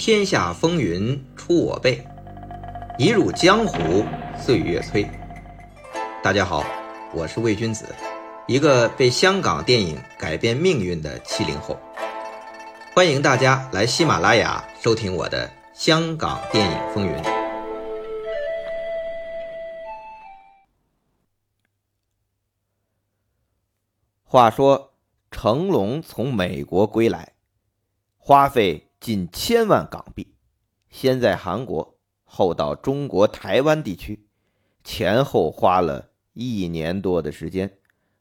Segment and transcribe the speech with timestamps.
[0.00, 2.02] 天下风云出我辈，
[2.96, 4.02] 一入江湖
[4.34, 5.06] 岁月催。
[6.22, 6.64] 大家好，
[7.12, 7.84] 我是魏君子，
[8.46, 11.78] 一个被香港电影改变命运的七零后。
[12.94, 17.12] 欢迎大家来喜马拉雅收听我的《香港电影风云》。
[24.24, 24.94] 话说
[25.30, 27.34] 成龙从美国归来，
[28.16, 28.86] 花费。
[29.00, 30.34] 近千万港币，
[30.90, 34.28] 先在韩国，后到中国台湾地区，
[34.84, 37.78] 前后花了一年多的时间，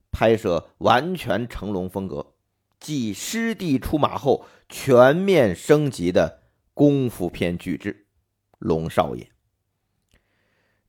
[0.09, 2.33] 拍摄完全成龙风格，
[2.79, 6.43] 继师弟出马后全面升级的
[6.73, 8.07] 功夫片巨制
[8.57, 9.23] 《龙少爷》。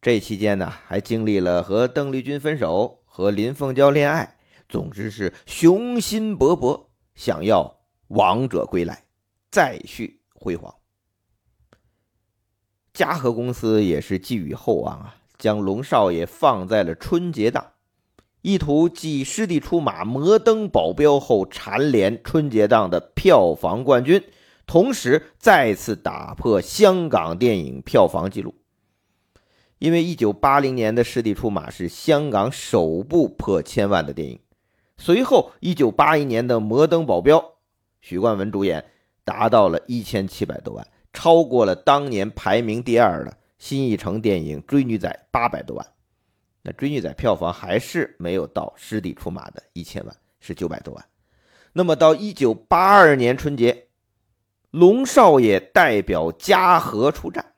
[0.00, 4.38] 这期间呢，还经历了和邓丽君分手，和林凤娇恋爱，
[4.68, 9.04] 总之是雄心勃勃，想要王者归来。
[9.50, 10.72] 再续辉煌，
[12.94, 17.72] 嘉禾公司也是寄予厚望啊，将龙少爷放在了春节档，
[18.42, 24.22] 意图继师弟出马、摩登保镖后蝉联春节档的票房冠军，
[24.66, 28.54] 同时再次打破香港电影票房纪录。
[29.80, 34.38] 因为一九八零年的师弟出马是香港首部破千万的电影，
[34.96, 37.56] 随后一九八一年的摩登保镖，
[38.00, 38.84] 许冠文主演。
[39.30, 45.86] 达到了一千七百多万，超过了当年排名第二的新艺城电影《追女仔》八百多万。
[46.62, 51.04] 那《追女仔》票房还是没有到师弟出马的一千万，是九百多万。
[51.72, 53.86] 那么到一九八二年春节，
[54.72, 57.52] 龙少爷代表嘉禾出战，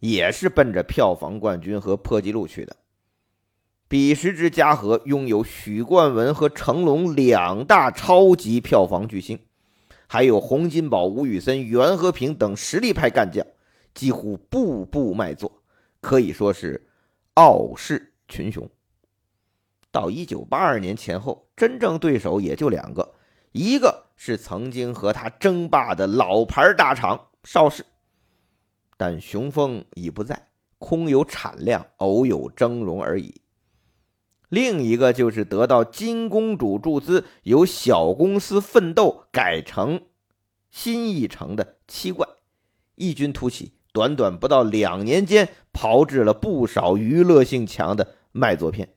[0.00, 2.74] 也是奔着票房冠军和破纪录去的。
[3.88, 9.38] 彼时之嘉禾拥有许冠文和成龙两大超级票房巨星。
[10.14, 13.44] 还有洪金宝、吴宇森、袁和平等实力派干将，
[13.92, 15.60] 几乎步步卖座，
[16.00, 16.86] 可以说是
[17.34, 18.70] 傲视群雄。
[19.90, 23.12] 到一九八二年前后，真正对手也就两个，
[23.50, 27.84] 一个是曾经和他争霸的老牌大厂邵氏，
[28.96, 30.46] 但雄风已不在，
[30.78, 33.34] 空有产量，偶有峥嵘而已。
[34.54, 40.02] 另一个就是得到金公主注资，由小公司奋斗改成
[40.70, 42.26] 新艺城的七怪，
[42.94, 48.90] 异军突起，短短不到两年间炮制了不少娱乐性强的卖座片。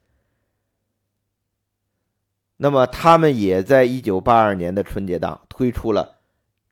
[2.57, 6.17] 那么，他们也在一九八二年的春节档推出了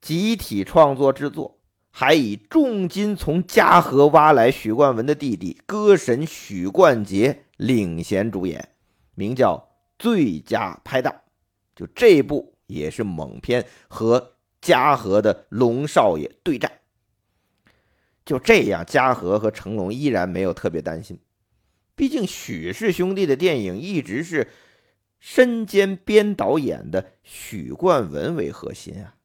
[0.02, 1.60] 集体创作制作，
[1.90, 8.75] 还以重金从嘉禾挖来许冠文的弟弟歌神许冠杰领衔主演。
[9.16, 9.58] 名叫
[9.98, 11.14] 《最佳拍档》，
[11.76, 16.72] 就这部也是猛片，和嘉禾的龙少爷对战。
[18.26, 21.20] 就这样，嘉禾和成龙依然没有特别担心，
[21.96, 24.50] 毕竟许氏兄弟的电影一直是
[25.20, 29.16] 身兼编导演的许冠文为核心啊。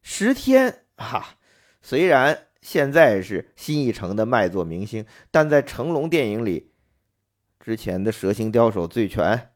[0.00, 1.36] 十天哈，
[1.82, 6.67] 虽然现在是新艺城的卖座明星，但在成龙电影里。
[7.68, 9.50] 之前的蛇形刁手、醉拳，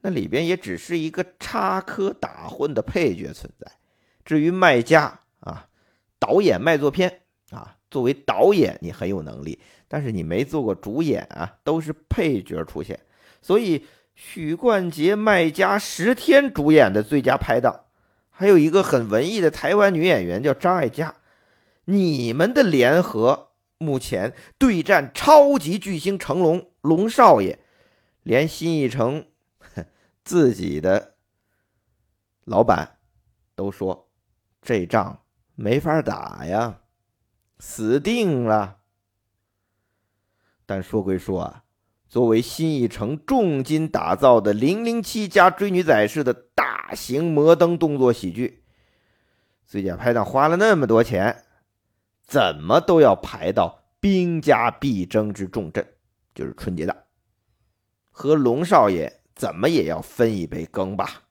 [0.00, 3.70] 那里边也只是一个插科打诨的配角存在。
[4.24, 5.68] 至于卖家啊，
[6.18, 7.20] 导演卖座片
[7.50, 12.98] 啊，作为导演你很有能力，但是你没做过主演啊，都是配角出现。
[13.42, 13.84] 所以
[14.14, 17.84] 许冠杰卖家十天主演的最佳拍档，
[18.30, 21.16] 还有一个很文艺的台湾女演员叫张艾嘉，
[21.84, 23.50] 你们的联合。
[23.76, 27.58] 目前对战超级巨星成龙，龙少爷，
[28.22, 29.26] 连新一城
[30.22, 31.14] 自己的
[32.44, 32.98] 老板
[33.54, 34.10] 都说
[34.60, 35.22] 这仗
[35.54, 36.80] 没法打呀，
[37.58, 38.78] 死定了。
[40.66, 41.64] 但说归说啊，
[42.08, 48.64] 作为新一城重金打造的《零零七》加《追女仔》式的大型摩登动作喜剧，
[49.66, 51.44] 最佳拍档花了那么多钱。
[52.24, 55.86] 怎么都要排到兵家必争之重镇，
[56.34, 56.96] 就是春节档，
[58.10, 61.22] 和龙少爷怎么也要分一杯羹吧。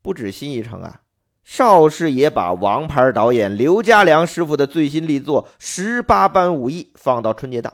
[0.00, 1.02] 不止新一城啊，
[1.44, 7.72] 邵氏也把王牌导演刘家良师傅的最新力作《十八般武艺》放到春节档。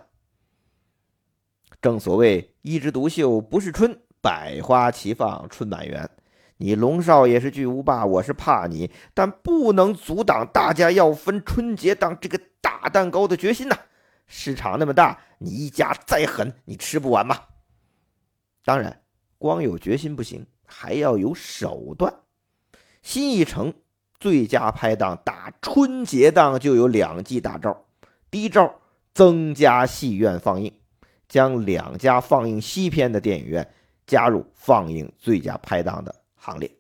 [1.81, 6.11] 正所谓一枝独秀不是春，百花齐放春满园。
[6.57, 13.79] 你龙少爷是巨无霸，我是怕你，但不能阻挡大家要分春节档这个大蛋糕的决心呐！
[14.29, 17.41] 市场那么大，你一家再狠，你吃不完吗？
[18.65, 19.03] 当然，
[19.39, 22.15] 光有决心不行，还要有手段。
[23.03, 23.73] 新艺城
[24.21, 27.85] 最佳拍档打春节档就有两记大招。
[28.31, 28.81] 第一招，
[29.15, 30.73] 增加戏院放映，
[31.27, 33.67] 将两家放映西片的电影院
[34.07, 36.71] 加入放映最佳拍档的行列。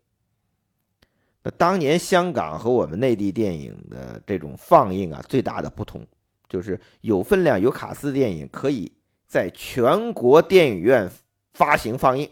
[1.43, 6.07] 那当年香港和我们内地电影的这种放映啊，最大的不同
[6.49, 8.91] 就是有分量、有卡司电影可以
[9.27, 11.11] 在全国电影院
[11.53, 12.29] 发行放映，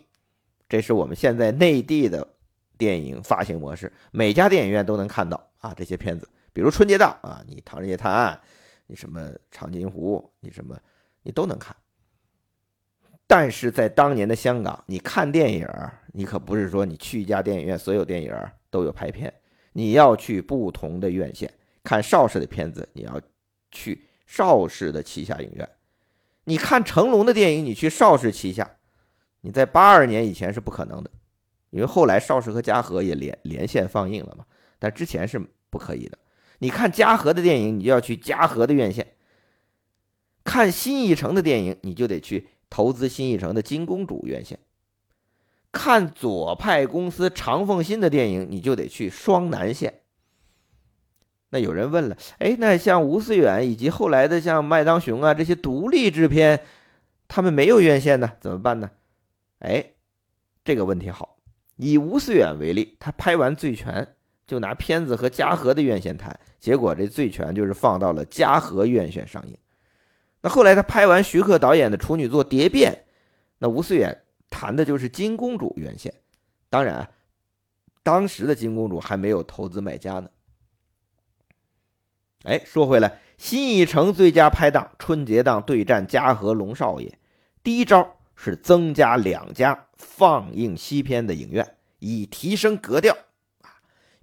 [0.68, 2.26] 这是我们现在内地的
[2.78, 8.40] 电影发行模式，每家电影院都能看到啊这些片子，比如春节档啊，你《唐人街探案》。
[8.88, 10.78] 你什么长津湖，你什么，
[11.24, 11.74] 你都能看。
[13.26, 15.68] 但是在当年的香港，你看电影，
[16.12, 18.32] 你可不是说你去一家电影院，所有电影
[18.70, 19.34] 都有排片，
[19.72, 21.52] 你要去不同的院线
[21.82, 23.20] 看邵氏的片子，你要
[23.72, 25.68] 去邵氏的旗下影院。
[26.44, 28.76] 你看成龙的电影，你去邵氏旗下，
[29.40, 31.10] 你在八二年以前是不可能的，
[31.70, 34.44] 因为后来邵氏和嘉禾也连连线放映了嘛，
[34.78, 35.40] 但之前是
[35.70, 36.18] 不可以的。
[36.58, 39.04] 你看嘉禾的电影，你就要去嘉禾的院线；
[40.44, 44.56] 看新艺城的电影，你就得去投资新艺城的金公主院线；
[45.72, 50.02] 看左派公司长凤新的电影，你就得去双南线。
[51.50, 56.60] 那有人问了，哎，那像吴思远以及后来的像麦当雄啊这些独立制片，
[57.28, 58.90] 他们没有院线呢，怎么办呢？
[59.60, 59.92] 哎，
[60.64, 61.38] 这个问题好，
[61.76, 63.92] 以吴思远为例，他拍完《醉拳》。
[64.46, 69.58] 就拿片子和嘉禾的院线谈，结果这《醉拳》就是放到了嘉禾院线上映。
[70.40, 72.92] 那后来他拍完徐克导演的处女作《蝶变》，
[73.58, 74.16] 那吴思远
[74.48, 76.14] 谈的就是金公主院线。
[76.70, 77.10] 当然，
[78.04, 80.30] 当时的金公主还没有投资买家呢。
[82.44, 87.12] 哎，说回来，新艺城最佳拍档春节档对战嘉禾龙少爷，
[87.62, 93.16] 第一招是增加两家放映西片的影院，以提升格调。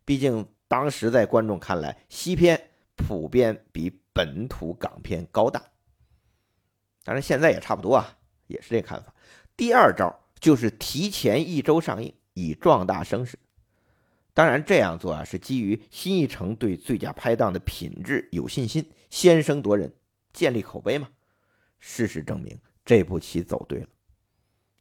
[0.06, 5.62] 毕竟当时在观众看来，西片普遍比本土港片高档。
[7.04, 8.18] 当然现在也差不多啊，
[8.48, 9.14] 也是这看法。
[9.58, 13.38] 第二招就是提前一周上映，以壮大声势。
[14.34, 19.94] 当然这样做啊，是基于新艺城对最佳拍档的品质有信心，先声夺人，
[20.34, 21.08] 建立口碑嘛。
[21.80, 23.88] 事实证明，这步棋走对了。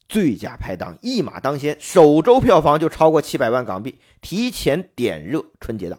[0.08, 5.98] 最佳拍档一马当先，首周票房就超过七百万港币，提前点热春节档。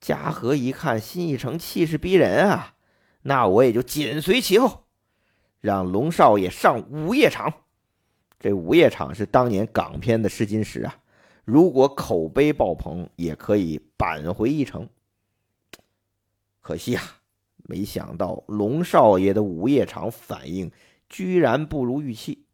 [0.00, 2.74] 嘉禾一看新艺城气势逼人啊，
[3.22, 4.84] 那我也就紧随其后，
[5.60, 7.52] 让龙少爷上午夜场。
[8.38, 10.98] 这午夜场是当年港片的试金石啊，
[11.44, 14.88] 如果口碑爆棚，也可以扳回一城。
[16.60, 17.02] 可惜啊，
[17.64, 20.70] 没想到龙少爷的午夜场反应
[21.08, 22.44] 居然不如预期。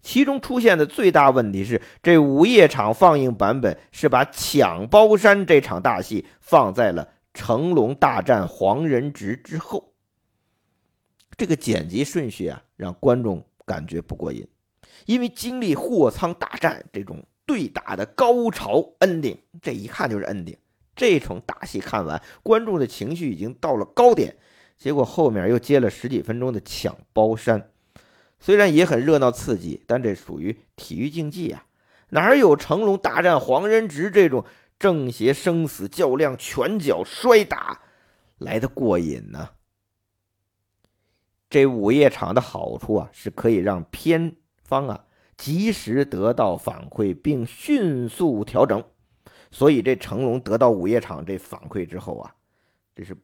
[0.00, 9.92] 其中出现的最大问题是，这午夜场放映版本是把抢包山这场大戏放在了成龙大战黄仁直之后。
[11.36, 14.46] 这个剪辑顺序啊，让观众感觉不过瘾，
[15.06, 20.58] 因为经历货仓大战这种对打的高潮 ending，这一看就是 ending。
[20.94, 24.36] 这种大戏看完，观众的情绪已经到了高点，
[24.76, 27.70] 结果后面又接了十几分钟的抢包山。
[28.38, 31.64] 虽然也很热闹刺激，但这属于体育竞技啊，
[32.10, 34.44] 哪有成龙大战黄仁植这种
[34.78, 37.80] 正邪生死较量、拳脚摔打
[38.36, 39.48] 来的过瘾呢？
[41.48, 45.06] 这午夜场的好处啊，是可以让片方啊
[45.38, 48.84] 及时得到反馈并迅速调整，
[49.50, 52.34] 所以这成龙得到午夜场这反馈之后啊，
[52.94, 53.16] 这是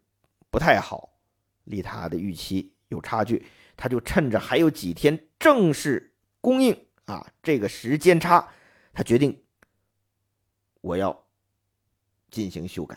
[0.49, 1.11] 不太好，
[1.65, 3.45] 离他的预期有差距。
[3.77, 8.49] 他就趁着还有几天正式供应啊，这个时间差，
[8.93, 9.43] 他决定
[10.81, 11.25] 我要
[12.31, 12.97] 进行修改。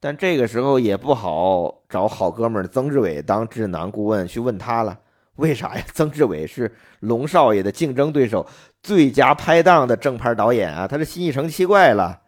[0.00, 4.98] 但这个时候也不好找好哥们曾志伟当智囊顾问去问他了，
[5.40, 5.84] 为啥呀？
[5.92, 8.46] 曾志伟是龙少爷的竞争对手，
[8.82, 12.22] 最佳拍档的正牌导演啊，他是新艺城奇怪了，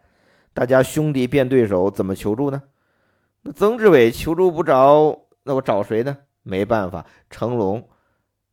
[0.53, 2.61] 大家兄弟变对手，怎么求助呢？
[3.43, 6.17] 那曾志伟求助不着，那我找谁呢？
[6.41, 7.87] 没办法，成龙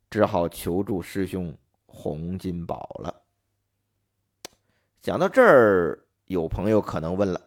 [0.09, 1.53] 只好求助师兄
[1.85, 3.15] 洪金宝了。
[5.01, 7.41] 讲到这儿，有朋友可能问了：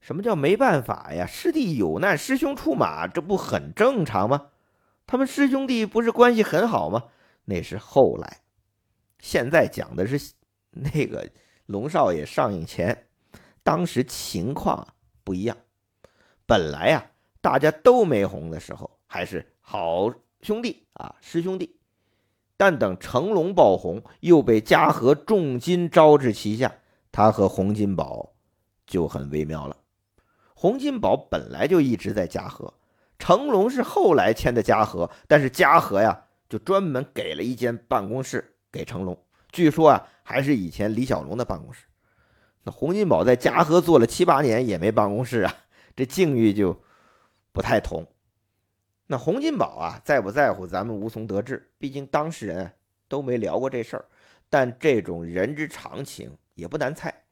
[0.00, 1.26] 什么叫没办法呀？
[1.26, 4.46] 师弟有难，师兄出马，这不很正常吗？
[5.12, 7.04] 他们师兄弟不是关系很好吗？
[7.44, 8.40] 那是后来，
[9.18, 10.32] 现在讲的是
[10.70, 11.30] 那个
[11.66, 13.08] 龙少爷上映前，
[13.62, 15.54] 当时情况不一样。
[16.46, 17.10] 本来呀，
[17.42, 19.46] 大家都没红的时候，还是。
[19.60, 21.76] 好兄弟啊，师兄弟，
[22.56, 26.74] 但等成龙爆红，又被嘉禾重金招至旗下，
[27.12, 28.32] 他和洪金宝
[28.86, 29.76] 就很微妙了。
[30.54, 32.72] 洪金宝本来就一直在嘉禾，
[33.22, 39.16] 成龙是后来签的嘉禾，但是嘉禾呀就专门给了一间办公室给成龙，
[39.52, 41.84] 据说啊还是以前李小龙的办公室。
[42.64, 45.54] 那洪金宝在嘉禾做了七八年也没办公室啊，
[45.94, 46.82] 这境遇就
[47.52, 48.04] 不太同。
[49.06, 52.72] 那洪金宝啊在不在乎咱们无从得知，毕竟当事人
[53.06, 54.04] 都没聊过这事儿。
[54.50, 57.22] 但这种人之常情也不难猜。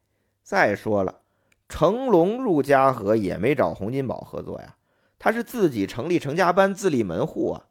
[0.45, 1.23] 再说了，
[1.69, 4.77] 成龙入嘉禾也没找洪金宝合作呀，
[5.21, 7.67] 他是自己成立成家班自立门户啊，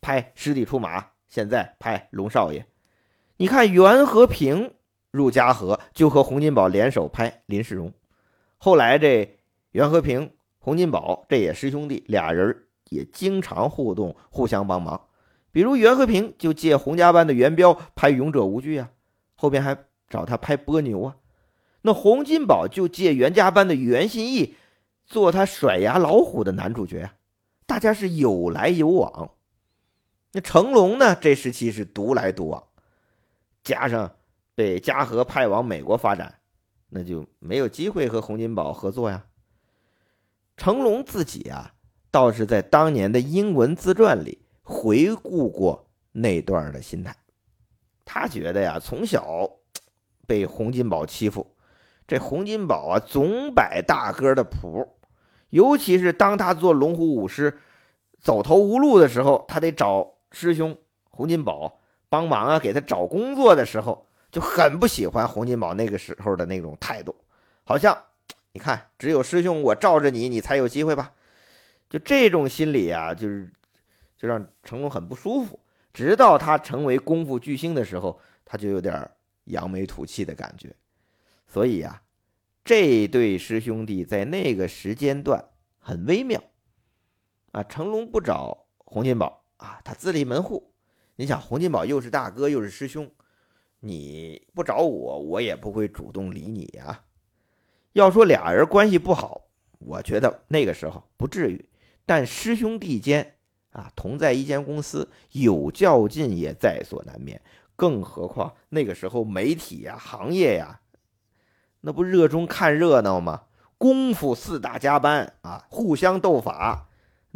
[0.00, 2.60] 拍《师弟出马》，现在拍《龙少爷》。
[3.36, 4.72] 你看袁和平
[5.10, 7.88] 入嘉禾就和洪金宝联手拍《林世荣》，
[8.56, 9.38] 后来这
[9.72, 15.08] 袁和平、洪金宝这也师兄弟，俩人也经常互动，互相帮忙。
[15.52, 18.88] 比如袁和平就借洪家班的袁彪拍《勇者无惧》啊，
[19.34, 19.76] 后边还
[20.08, 21.16] 找他拍《波牛》啊。
[21.82, 24.54] 那洪金宝就借袁家班的袁心义
[25.10, 27.10] 做他甩牙老虎的男主角，
[27.66, 29.32] 大家是有来有往。
[30.32, 32.62] 那成龙呢，这时期是独来独往，
[33.64, 34.10] 加上
[34.54, 36.38] 被嘉禾派往美国发展，
[36.88, 39.26] 那就没有机会和洪金宝合作呀。
[40.56, 41.74] 成龙自己啊，
[42.12, 44.46] 倒是在当年的英文自传里。
[44.62, 47.16] 回顾过那段的心态，
[48.04, 49.50] 他觉得呀，从小
[50.28, 51.56] 被洪金宝欺负，
[52.06, 54.86] 这洪金宝啊总摆大哥的谱，
[55.50, 57.58] 尤其是当他做龙虎武师
[58.18, 60.76] 走投无路的时候，他得找师兄
[61.10, 67.14] 洪金宝帮忙啊，给他找工作的时候，就很不喜欢洪金宝那个时候的那种态度，
[67.64, 67.96] 好像
[68.52, 71.12] 你看，只有师兄我罩着你，你才有机会吧？
[71.88, 73.50] 就这种心理啊，就是。
[74.20, 75.58] 就让成龙很不舒服，
[75.94, 79.10] 直到他成为功夫巨星的时候，他就有点
[79.44, 80.70] 扬眉吐气的感觉。
[81.46, 81.98] 所以呀，
[82.70, 85.44] 这对师兄弟在那个时间段
[85.80, 86.40] 很微妙
[87.50, 87.64] 啊。
[87.64, 90.72] 成龙不找洪金宝啊，他自立门户。
[91.16, 93.10] 你想，洪金宝又是大哥又是师兄，
[93.80, 97.02] 你不找我，我也不会主动理你呀。
[97.94, 99.48] 要说俩人关系不好，
[99.80, 101.68] 我觉得那个时候不至于，
[102.06, 103.34] 但师兄弟间。
[103.70, 107.42] 啊，同在一间公司，有较劲也在所难免。
[107.74, 110.79] 更何况那个时候媒体呀、行业呀，
[111.80, 113.44] 那不热衷看热闹吗？
[113.78, 116.88] 功夫四大家班啊，互相斗法，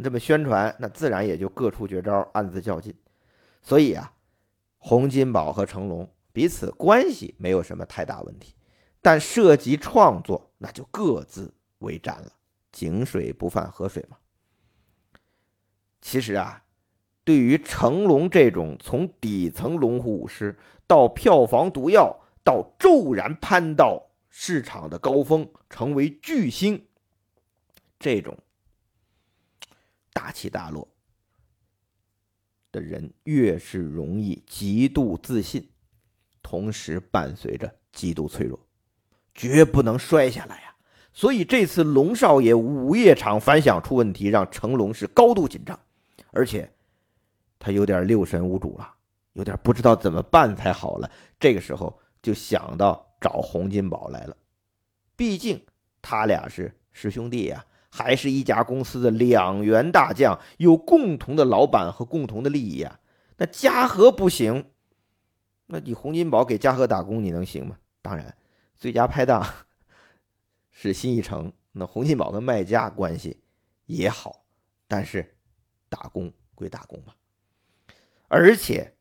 [0.03, 2.93] 这么宣传，那自然也就各出绝招，暗自较劲。
[3.63, 4.13] 所以啊，
[4.77, 8.53] 洪金宝和成龙彼此关系没有什么太大问题，
[9.01, 12.31] 但涉及创作，那就各自为战了。
[12.71, 14.17] 井水不犯河水嘛。
[16.01, 16.61] 其实啊，
[17.23, 24.03] 对于成龙这种从底层龙虎武师到票房毒药，到骤然攀到
[24.37, 26.85] 市场的高峰，成为巨星，
[27.97, 28.37] 这种
[30.11, 30.85] 大起大落
[32.69, 35.69] 的人，越是容易极度自信，
[36.43, 38.59] 同时伴随着极度脆弱，
[39.33, 40.75] 绝不能摔下来呀。
[41.13, 45.79] 所以这次龙少爷午夜场反响出问题，让成龙是高度紧张。
[46.31, 46.69] 而且，
[47.57, 48.95] 他有点六神无主了，
[49.31, 51.09] 有点不知道怎么办才好了。
[51.39, 54.37] 这个时候就想到找洪金宝来了，
[55.15, 55.65] 毕竟
[55.99, 62.99] 他俩是师兄弟呀，还是一家公司的两员大将，有共同的老板和共同的利益呀。
[63.37, 64.69] 那嘉禾不行，
[65.65, 67.79] 那你洪金宝给嘉禾打工，你能行吗？
[68.03, 68.37] 当然，
[68.75, 69.43] 最佳拍档
[70.69, 73.41] 是新一城，那洪金宝跟卖家关系
[73.87, 74.45] 也好，
[74.87, 75.31] 但是。
[75.87, 77.13] 打工归打工嘛，
[78.27, 78.97] 而且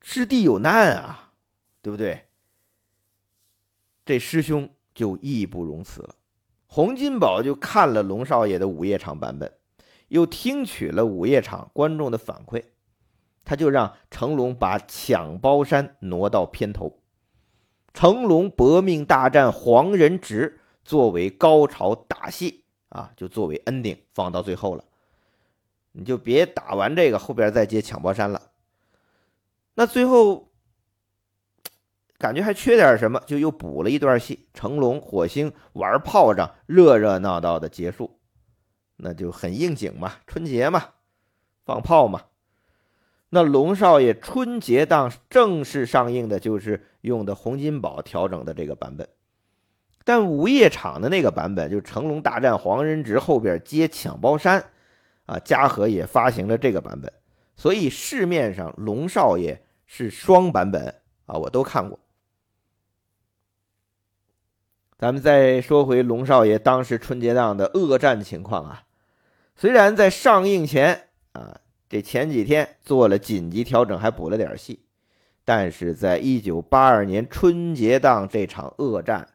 [0.00, 1.32] 师弟有难啊，
[1.82, 2.27] 对不对？
[4.08, 6.14] 这师兄就义不容辞了。
[6.66, 9.52] 洪金宝就看了龙少爷的午夜场版本，
[10.08, 12.64] 又听取了午夜场观众的反馈，
[13.44, 17.00] 他就让成龙把抢包山挪到片头，
[17.92, 24.84] 成龙搏命大战黄仁直作为高潮打戏啊，就作为 ending 放到最后了。
[25.92, 28.52] 你就别打完这个，后边再接抢包山了。
[29.74, 30.47] 那最后
[32.18, 38.18] 感觉还缺点什么，就又补了一段戏，成龙、火星玩炮仗，热热闹闹的结束，
[38.96, 40.84] 那就很应景嘛，春节嘛，
[41.64, 42.22] 放炮嘛。
[43.30, 49.08] 那龙少爷春节档正式上映的就是用的洪金宝调整的这个版本，
[50.04, 54.64] 但午夜场的那个版本，就成龙大战黄仁直后边接抢包山。
[55.26, 57.12] 啊，嘉禾也发行了这个版本，
[57.54, 60.94] 所以市面上龙少爷是双版本
[61.26, 62.00] 啊，我都看过。
[64.98, 68.82] 咱们再说回龙少爷当时春节档的恶战情况啊，
[69.54, 74.84] 虽然在上映前啊，这前几天做了紧急调整，还补了点戏，
[75.44, 79.34] 但是在一九八二年春节档这场恶战，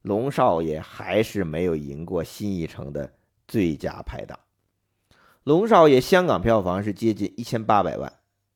[0.00, 3.12] 龙少爷还是没有赢过新艺城的
[3.46, 4.38] 最佳拍档。
[5.42, 8.10] 龙少爷香港票房是接近一千八百万，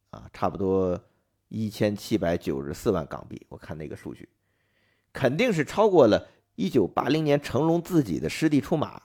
[0.08, 0.98] 啊，差不多
[1.48, 3.44] 一千七百九十四万港币。
[3.50, 4.26] 我看那个数据，
[5.18, 8.98] 肯定是超过了一九八零年成龙自己的《师弟出马》，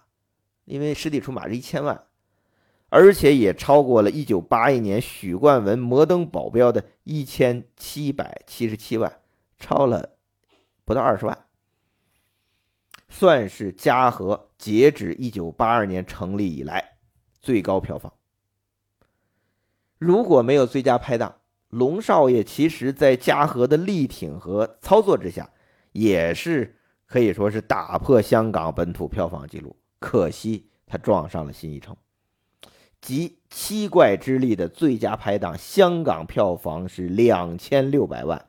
[0.65, 2.03] 因为《师弟出马》是一千万，
[2.89, 9.21] 而且也超过了一九八一年许冠文《摩登保镖》的一千七百七十七万，
[9.57, 10.11] 超了
[10.85, 11.45] 不到二十万，
[13.09, 16.97] 算是嘉禾截止一九八二年成立以来。
[17.41, 18.13] 最高票房。
[19.97, 21.39] 如果没有最佳拍档，
[21.69, 25.49] 龙少爷其实在嘉禾的力挺和操作之下，
[25.93, 29.75] 也是可以说是打破香港本土票房纪录。
[29.99, 31.95] 可惜他撞上了新一城，
[32.99, 38.45] 集七怪之力的最佳拍档，香港票房是两千六百万，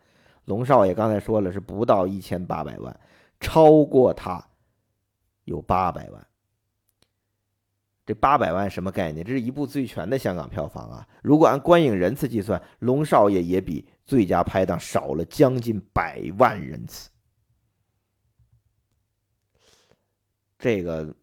[0.46, 2.98] 龙少爷刚才说了是不到一千八百万，
[3.38, 4.44] 超过他
[5.44, 6.26] 有八百万。
[8.06, 9.24] 这八百万什么概念？
[9.24, 11.08] 这是一部最全的香港票房啊！
[11.22, 17.08] 如果按观影人次计算，《龙少爷》也比最佳拍档少了将近百万人次。
[20.64, 21.14] 这个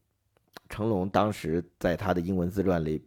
[0.70, 3.04] 成龙当时在他的英文自传里，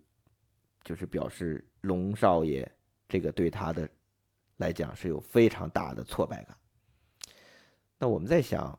[0.83, 2.69] 就是表示龙少爷
[3.09, 3.89] 这个对他的
[4.57, 6.57] 来讲是有非常大的挫败感。
[8.01, 8.77] 那我们在想，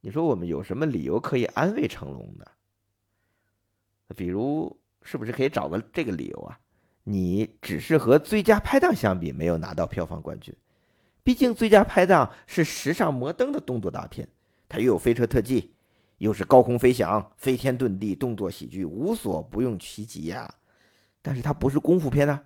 [0.00, 2.44] 你说我们有什么理由可以安慰成龙呢？
[4.16, 6.58] 比如，是不是可以找个这个理由啊？
[7.04, 10.52] 你只是和最佳拍档相比，没有拿到票房冠军。
[11.22, 14.28] 毕竟最佳拍档是时尚摩登的动作大片，
[14.68, 15.72] 它又有飞车特技，
[16.22, 20.54] 又是高空飞翔、飞天遁地动作喜剧，无所不用其极呀。
[21.20, 22.40] 但是它不是功夫片呐。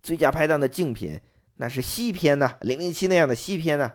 [0.00, 1.20] 最佳拍档的竞品
[1.56, 3.94] 那是西片呐，零零七那样的西片呐。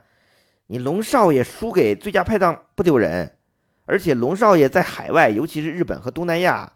[0.68, 3.38] 你龙少爷输给最佳拍档不丢人，
[3.86, 6.74] 而且龙少爷在海外，尤其是日本和东南亚。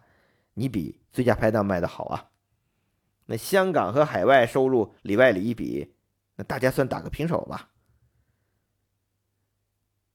[0.54, 2.30] 你比最佳拍档卖的好啊，
[3.26, 5.92] 那香港和海外收入里外里一比，
[6.36, 7.68] 那大家算打个平手吧。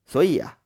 [0.08, 0.58] 所以啊，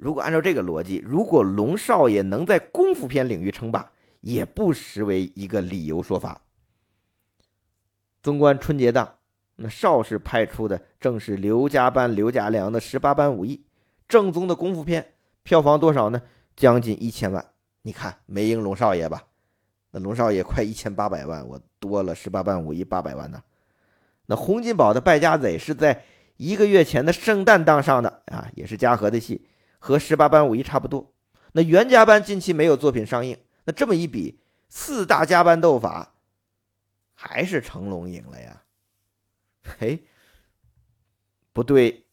[0.00, 6.40] 如果按照这个逻辑，如果龙少爷能在功夫片领域称霸，也不失为一个理由说法。
[8.22, 9.16] 纵观春节档，
[9.56, 13.66] 那邵氏派出的正是刘家班、刘家良的十八般武艺，
[14.08, 16.22] 正宗的功夫片，票房多少呢？
[16.56, 17.44] 将近一千万。
[17.82, 19.24] 你看没赢龙少爷吧？
[19.90, 23.42] 那龙少爷快一千八百万，我多了十八般武艺八百万呢。
[24.26, 26.04] 那洪金宝的败家贼是在
[26.38, 29.46] 一个月前的圣诞档上的啊，也是嘉禾的戏，
[29.80, 31.12] 和十八般武艺差不多。
[31.54, 34.38] 那袁家班近期没有作品上映，那这么一比，
[34.68, 36.14] 四大家班斗法
[37.14, 38.62] 还是成龙赢了呀？
[39.64, 40.04] 嘿，
[41.52, 42.06] 不对，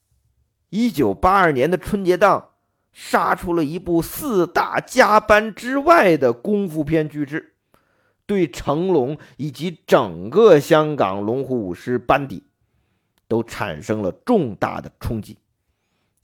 [0.69, 2.53] 一九八二年的春节档。
[2.99, 7.53] 杀出了一部四大家班之外的功夫片巨制，
[8.25, 12.47] 对成龙以及整个香港龙虎舞狮班底
[13.27, 15.37] 都产生了重大的冲击。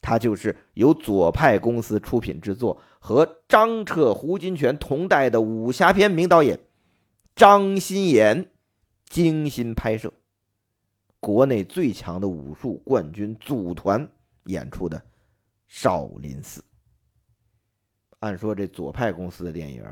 [0.06, 6.60] 它就是由左派公司出品制作，和张彻、胡金铨同代的武侠片名导演
[7.34, 8.50] 张鑫炎
[9.08, 10.12] 精心拍摄，
[11.20, 14.06] 国内最强的武术冠军组团
[14.44, 15.02] 演出的。
[15.66, 16.62] 少林寺，
[18.18, 19.82] 按说这左派公司的电影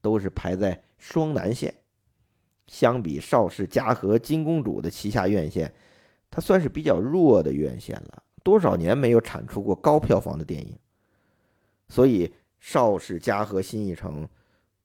[0.00, 1.74] 都是排在双南线，
[2.68, 5.74] 相比邵氏、嘉禾、金公主的旗下院线，
[6.30, 8.22] 它算是比较弱的院线了。
[8.46, 10.78] 多少年没有产出过高票房的电影，
[11.88, 14.28] 所以邵氏、嘉禾、新艺城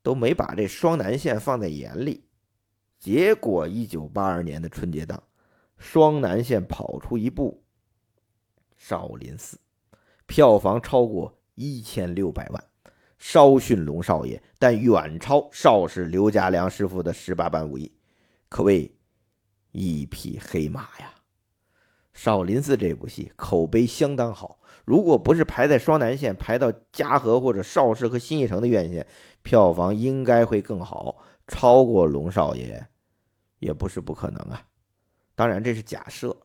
[0.02, 2.24] 都没把这双南线放在眼里。
[2.98, 5.22] 结果，一九八二年的春节档，
[5.78, 7.62] 双南线跑出一部
[8.76, 9.58] 《少林寺》。
[10.26, 12.64] 票房超过一千六百万，
[13.20, 17.92] 稍逊龙少爷，但远超邵氏刘家良师傅的十八般武艺，
[18.50, 18.92] 可谓
[19.72, 21.14] 一匹黑马呀！
[22.14, 29.06] 少林寺这部戏口碑相当好，如果不是排在双南线，排到嘉禾或者邵氏和新艺城的院线，
[29.42, 32.86] 票房应该会更好，超过龙少爷
[33.60, 34.62] 也不是不可能啊。
[35.36, 36.36] 当然这是假设。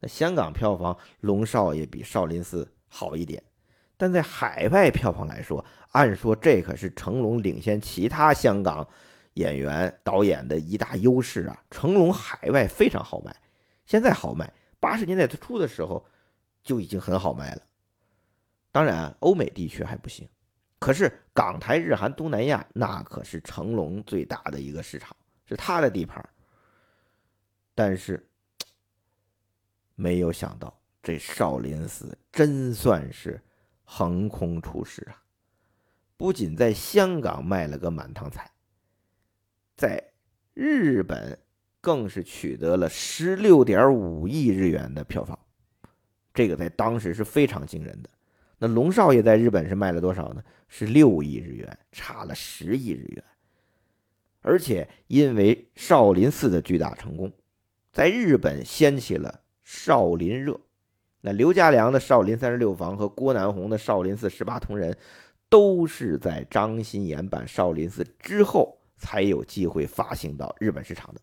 [0.00, 2.68] 那香港票房，龙少爷比少林寺。
[2.94, 3.42] 好一点，
[3.96, 8.86] 但在海外票房来说，按说这可是成龙领先其他香港
[9.32, 11.58] 演员导演的一大优势啊！
[11.70, 13.34] 成龙海外非常好卖，
[13.86, 14.52] 现在好卖，
[14.82, 16.04] 八十年代初的时候
[16.60, 17.62] 就已经很好卖了。
[18.72, 20.28] 当然，欧美地区还不行。
[20.80, 25.16] 可是港台日韩东南亚那可是成龙最大的一个市场，
[25.46, 26.28] 是他的地盘。
[27.76, 28.28] 但是
[29.94, 33.40] 没有想到，这少林寺真算是
[33.84, 35.22] 横空出世啊！
[36.16, 38.50] 不仅在香港卖了个满堂彩，
[39.76, 40.12] 在
[40.54, 41.38] 日本
[41.82, 45.38] 更是取得了十六点五亿日元的票房，
[46.32, 48.08] 这个在当时是非常惊人的。
[48.56, 50.42] 那龙少爷在日本是卖了多少呢？
[50.68, 53.24] 是六亿日元，差了十亿日元。
[54.40, 57.32] 而且因为少林寺的巨大成功，
[57.92, 60.58] 在日本掀起了少林热。
[61.20, 64.96] 那刘家良的少林三十六房和郭南红的少林寺十八铜人，
[65.48, 71.20] 都是在张新岩版少林寺之后才有机会发行到日本市场的。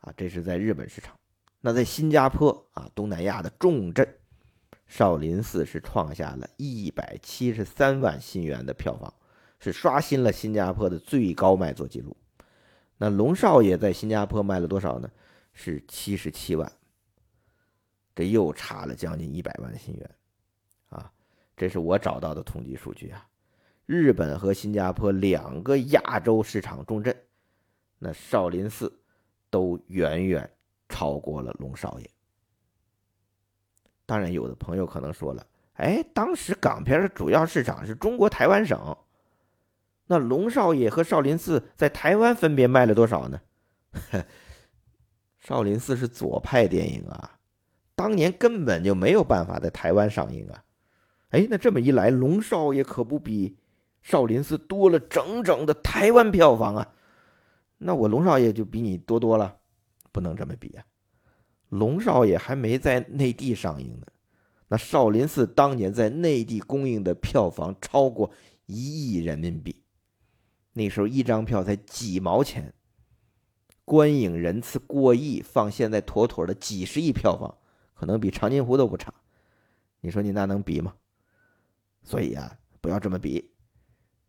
[0.00, 1.16] 啊，这是在日本市场。
[1.60, 4.16] 那在新加坡啊，东南亚的重镇。
[4.86, 9.14] 少林寺是创下了一百七十三万新元的票房，
[9.60, 12.16] 是刷新了新加坡的最高卖座记录。
[12.96, 15.08] 那龙少爷在新加坡卖了多少呢？
[15.52, 16.70] 是七十七万，
[18.16, 20.10] 这又差了将近一百万新元
[20.88, 21.12] 啊！
[21.56, 23.26] 这是我找到的统计数据啊。
[23.86, 27.16] 日本和新加坡两个亚洲市场重镇，
[27.98, 28.99] 那少林寺
[29.50, 30.48] 都远远
[30.88, 32.10] 超过了龙少爷。
[34.06, 38.96] 当然，有的朋友可能说了：“哎，当时港片的主要市场是中国台湾省，
[40.06, 43.40] 那龙少爷和少林寺在台湾分别卖了多少呢？”
[45.38, 47.38] 少林寺是左派电影啊，
[47.94, 50.64] 当年根本就没有办法在台湾上映啊。
[51.30, 53.56] 哎，那这么一来，龙少爷可不比
[54.02, 56.92] 少林寺多了整整的台湾票房啊？
[57.82, 59.56] 那我龙少爷就比你多多了，
[60.12, 60.84] 不能这么比啊。
[61.70, 64.06] 龙少爷还没在内地上映呢，
[64.68, 68.30] 那少林寺当年在内地公映的票房超过
[68.66, 69.82] 一亿人民币，
[70.74, 72.74] 那时候一张票才几毛钱，
[73.84, 77.56] 观影人次过亿，放现在妥妥的几十亿票房，
[77.94, 79.14] 可能比长津湖都不差。
[80.00, 80.94] 你说你那能比吗？
[82.02, 83.52] 所以啊，不要这么比。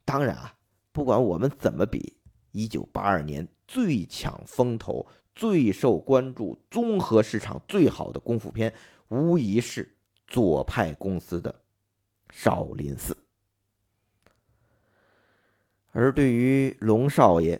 [0.05, 0.55] 当然啊，
[0.91, 2.17] 不管我们怎么比，
[2.51, 5.07] 一九八二年最抢风头。
[5.33, 8.71] 最受关注、综合市场最好的功夫片，
[9.07, 9.95] 无疑是
[10.27, 11.49] 左派公司的
[12.29, 13.13] 《少林寺》。
[15.93, 17.59] 而对于龙少爷，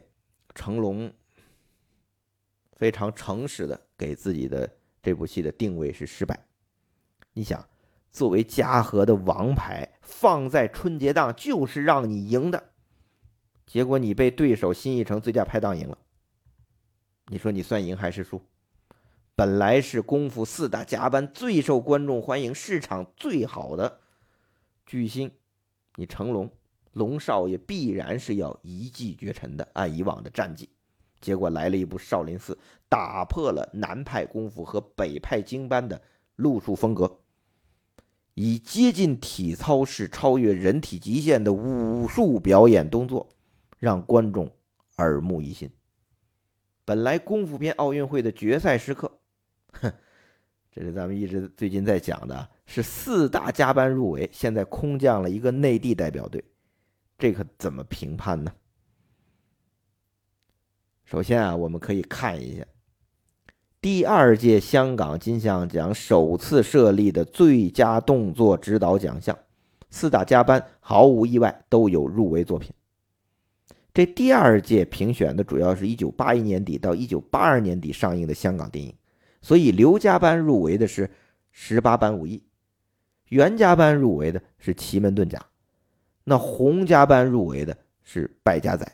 [0.53, 1.11] 成龙
[2.73, 4.69] 非常诚实的给自己的
[5.01, 6.37] 这部戏的定位是失败。
[7.31, 7.65] 你想，
[8.11, 12.70] 作为嘉禾的王牌，放在春节档就是让你赢的，
[13.71, 15.97] 结果你被对手新艺城最佳拍档赢了。
[17.27, 18.41] 你说你算赢还是输？
[19.33, 24.01] 本来是功夫四大家班最受观众欢迎、市场最好的
[24.85, 25.31] 巨星，
[25.95, 26.51] 你成龙
[26.91, 29.65] 龙少爷必然是要一骑绝尘的。
[29.71, 30.67] 按以往的战绩，
[31.21, 36.01] 结果来了一部少林寺，打破了南派功夫和北派经班的
[36.35, 37.21] 路数风格，
[38.33, 43.29] 以接近体操式、超越人体极限的武术表演动作，
[43.81, 44.47] 让观众
[44.97, 45.67] 耳目一新。
[46.85, 49.11] 本来功夫片奥运会的决赛时刻，
[49.73, 49.91] 哼，
[50.71, 56.43] 这是咱们一直最近在讲的，是四大加班入围，现在空降了一个内地代表队，
[57.17, 58.53] 这可怎么评判呢？
[61.03, 62.63] 首先啊，我们可以看一下
[63.81, 69.35] 第二届香港金像奖首次设立的最佳动作指导奖项，
[69.89, 72.71] 四大加班毫无意外都有入围作品。
[73.93, 78.95] 这第二届评选的主要是一九八一年底到一九八二年底上映的香港电影，
[79.41, 81.09] 所以刘家班入围的是
[81.51, 82.41] 十八般武艺，
[83.27, 85.45] 袁家班入围的是奇门遁甲，
[86.23, 88.89] 那洪家班入围的是败家仔，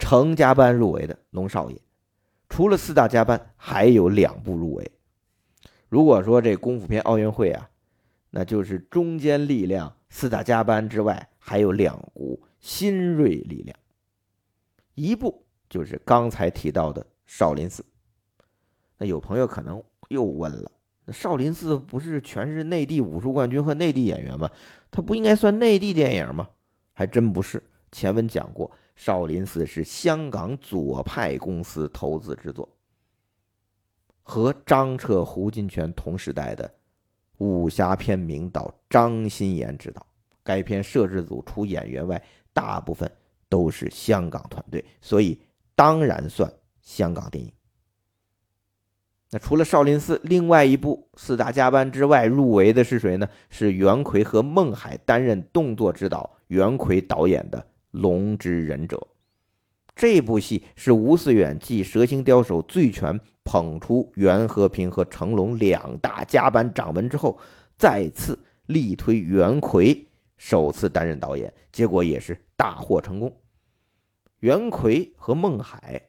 [0.00, 1.80] 程家班入围的龙少爷。
[2.48, 4.90] 除了四大家班，还有两部入围。
[5.88, 7.70] 如果说这功夫片奥运会啊，
[8.30, 13.76] 那就是中坚力量四大家班之外，还有两股新锐力量。
[14.94, 17.84] 一部就是刚才提到的少林寺。
[18.98, 20.70] 那有朋友可能又问了：
[21.04, 24.50] 那少林寺不是全是内地武术冠军和内地演员吗？
[24.90, 26.48] 它不应该算内地电影吗？
[26.92, 27.62] 还真不是。
[27.92, 32.68] 前文讲过，少林寺是香港左派公司投资制作，
[34.22, 36.72] 和张彻、胡金铨同时代的
[37.38, 40.06] 武侠片名导张新岩执导。
[40.42, 42.22] 该片摄制组除演员外，
[42.52, 43.10] 大部分。
[43.50, 45.38] 都是香港团队，所以
[45.74, 47.52] 当然算香港电影。
[49.32, 53.28] 那除了少林寺，另外一部四大家班之外入围的是谁呢？
[53.48, 57.58] 是袁奎和孟海担任动作指导，袁奎导演的
[57.90, 58.96] 《龙之忍者》。
[59.94, 63.12] 这部戏是吴思远继《蛇形刁手》《醉拳》
[63.44, 67.38] 捧出袁和平和成龙两大家班掌门之后，
[67.76, 68.36] 再次
[68.66, 70.08] 力推袁奎
[70.38, 73.32] 首次担任导演，结果也是大获成功。
[74.40, 76.08] 袁奎和孟海。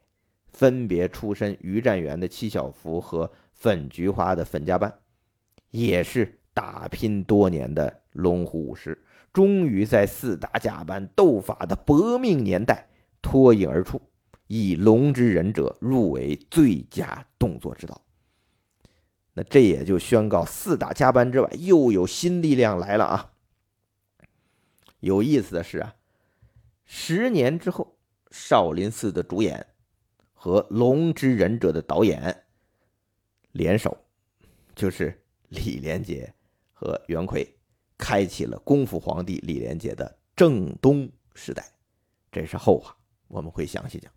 [0.54, 4.94] 分别出身于占元的七小福和粉菊花的粉家班，
[5.72, 12.89] 也是打拼多年的龙虎武师，终于在四大家班斗法的搏命年代
[13.22, 14.00] 脱颖而出，
[14.48, 18.00] 以《龙之忍者》入围最佳动作指导。
[19.34, 23.32] 那这也就宣告四大家班之外又有新力量来了啊！
[25.00, 25.96] 有意思的是啊，
[26.86, 27.96] 十年之后，
[28.32, 29.63] 少林寺的主演。
[30.44, 32.36] 和《龙之忍者》的导演
[33.52, 33.96] 联手，
[34.74, 36.34] 就是李连杰
[36.74, 37.48] 和袁奎，
[37.96, 41.63] 开启了功夫皇帝李连杰的正东时代。
[42.32, 44.12] 这是后话，我们会详细讲。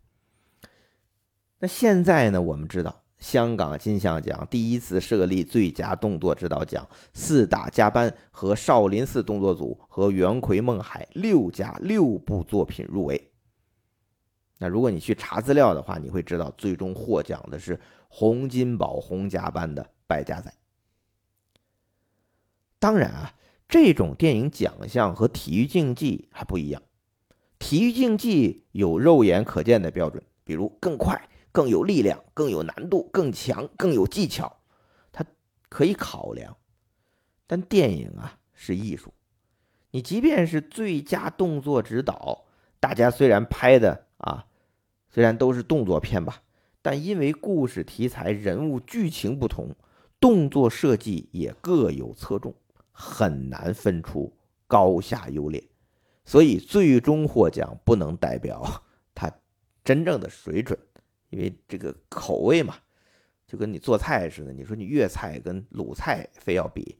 [1.58, 2.40] 那现在呢？
[2.40, 13.30] 我们知道，香港金像奖第一次设立最佳动作指导奖，四大加班和少林寺动作组和袁奎、孟海六家六部作品入围。
[14.64, 20.50] 那如果你去查资料的话，你会知道最终获奖的是洪金宝洪家班的败家仔。
[22.78, 23.34] 当然啊，
[23.68, 26.80] 这种电影奖项和体育竞技还不一样。
[27.58, 34.60] 体育竞技有肉眼可见的标准，比如更快、更有力量、更有难度、更强、更有技巧，
[35.12, 35.22] 它
[35.68, 36.56] 可以考量。
[37.46, 39.12] 但电影啊是艺术，
[39.90, 42.46] 你即便是最佳动作指导，
[42.80, 44.46] 大家虽然拍的啊。
[45.14, 46.42] 虽然都是动作片吧，
[46.82, 49.72] 但因为故事题材、人物、剧情不同，
[50.18, 52.52] 动作设计也各有侧重，
[52.90, 55.62] 很难分出高下优劣。
[56.24, 58.82] 所以最终获奖不能代表
[59.14, 59.30] 他
[59.84, 60.76] 真正的水准，
[61.30, 62.74] 因为这个口味嘛，
[63.46, 64.52] 就跟你做菜似的。
[64.52, 66.98] 你说你粤菜跟鲁菜非要比，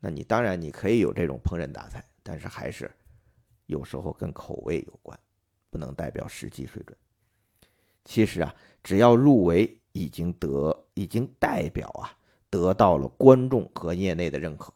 [0.00, 2.90] 那你当然你可以有这种烹饪大赛，但是还是
[3.66, 5.20] 有时候跟口味有关，
[5.68, 6.96] 不能代表实际水准。
[8.08, 12.10] 其实啊，只要入围，已经得已经代表啊
[12.48, 14.72] 得到了观众和业内的认可。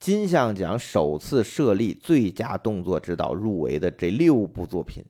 [0.00, 5.04] 金像奖首次设立最佳动作指导入围的这六部作品，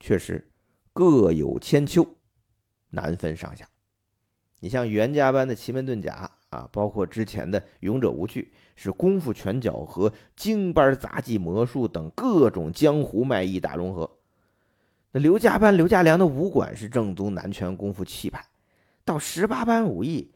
[0.00, 0.48] 确实
[0.94, 2.06] 各有千秋，
[2.88, 3.68] 难分上下。
[4.58, 14.10] 你像袁家班的奇门遁甲啊，包括之前的勇者无惧，是功夫拳脚和京班杂技魔术等各种江湖卖艺大融合。
[15.14, 18.42] 那刘家班刘家良的武馆是正宗南拳功夫气派，
[19.04, 20.32] 到十八般武艺，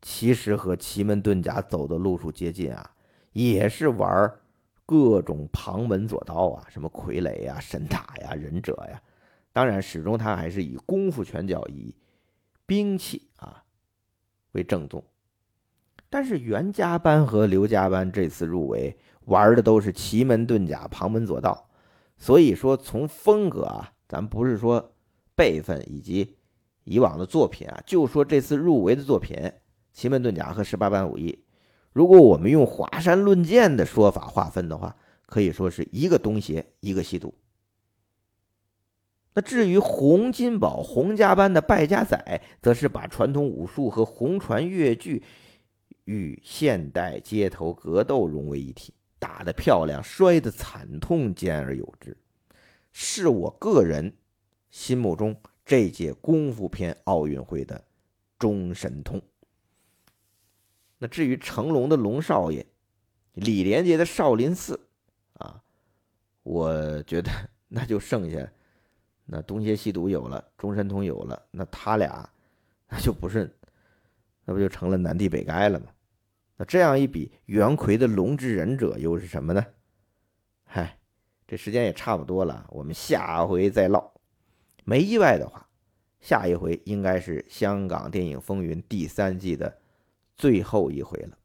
[0.00, 2.92] 其实和奇门遁甲走的路数接近啊，
[3.32, 4.32] 也是玩
[4.86, 9.02] 各种旁门左道啊，什么傀儡呀、神打呀、忍者呀。
[9.52, 11.92] 当然，始终他还是以功夫拳脚、以
[12.66, 13.64] 兵器啊
[14.52, 15.02] 为正宗。
[16.08, 21.68] 但是袁家班和刘家班这次入围，玩的都是奇门遁甲、旁门左道，
[22.16, 23.92] 所以说从风格啊。
[24.10, 24.92] 咱不是说
[25.36, 26.36] 辈分以及
[26.82, 29.36] 以往的作品啊，就说这次入围的作品
[29.92, 31.30] 《奇门遁甲》和《十八般武艺》，
[31.92, 34.96] 如果我们用华山论剑的说法划分的话，
[35.26, 37.32] 可以说是一个东邪，一个西毒。
[39.34, 45.22] 那至于洪金宝洪家班的败家仔，则是把传统武术和红船越剧
[46.06, 52.16] 与现代街头格斗融为一体，打得漂亮，摔得惨痛，兼而有之。
[52.92, 54.16] 是我个人
[54.70, 57.84] 心目中这届功夫片奥运会的
[58.38, 59.20] 中神通。
[60.98, 62.66] 那至于成龙的龙少爷，
[63.32, 64.88] 李连杰的少林寺，
[65.34, 65.62] 啊，
[66.42, 67.30] 我觉得
[67.68, 68.52] 那就剩下
[69.24, 72.28] 那东邪西毒有了，中神通有了，那他俩
[72.88, 73.56] 那就不是，
[74.44, 75.86] 那不就成了南帝北丐了吗？
[76.56, 79.64] 那这样一比，袁奎的龙之忍者又是什么呢？
[80.64, 80.99] 嗨。
[81.50, 84.12] 这时间也差不多了，我们下回再唠。
[84.84, 85.68] 没意外的话，
[86.20, 89.80] 下一回应该是香港电影风云第三季的
[90.36, 91.36] 最后一回了。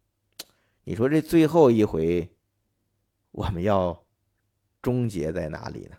[0.83, 2.29] 你说这最后一回，
[3.31, 3.99] 我们要
[4.79, 5.97] 终结在哪里呢？